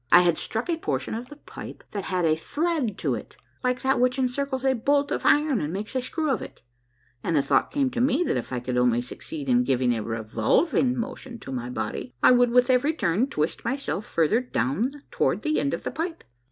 I 0.11 0.21
had 0.21 0.39
struck 0.39 0.67
a 0.67 0.77
portion 0.77 1.13
of 1.13 1.29
the 1.29 1.35
pipe 1.35 1.83
that 1.91 2.05
had 2.05 2.25
a 2.25 2.35
thread 2.35 2.97
to 2.97 3.13
it, 3.13 3.37
like 3.63 3.83
that 3.83 3.99
which 3.99 4.17
encircles 4.17 4.65
a 4.65 4.73
bolt 4.73 5.11
of 5.11 5.27
iron 5.27 5.61
and 5.61 5.71
makes 5.71 5.95
a 5.95 6.01
screw 6.01 6.31
of 6.31 6.41
it, 6.41 6.63
and 7.23 7.35
the 7.35 7.43
thought 7.43 7.69
came 7.69 7.91
to 7.91 8.01
me 8.01 8.23
that 8.23 8.35
if 8.35 8.51
I 8.51 8.59
could 8.61 8.79
only 8.79 9.01
succeed 9.01 9.47
in 9.47 9.63
giving 9.63 9.93
a 9.93 10.01
revolving 10.01 10.97
motion 10.97 11.37
to 11.41 11.51
my 11.51 11.69
body, 11.69 12.15
I 12.23 12.31
would 12.31 12.49
with 12.49 12.71
every 12.71 12.93
turn 12.95 13.27
twist 13.27 13.63
myself 13.63 14.07
farther 14.07 14.41
down 14.41 15.03
toward 15.11 15.43
the 15.43 15.59
end 15.59 15.71
of 15.71 15.83
the 15.83 15.91
pipe. 15.91 16.23